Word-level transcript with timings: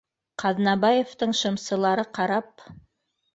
Ҡаҙнабаевтың 0.43 1.35
шымсылары 1.41 2.07
ҡарап 2.21 2.67